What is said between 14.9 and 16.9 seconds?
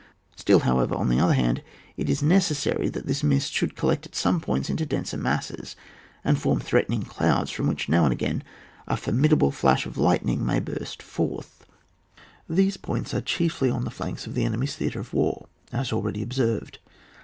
of war, as already observed.